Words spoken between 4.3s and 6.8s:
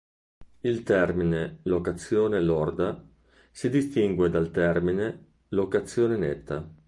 dal termine "locazione netta".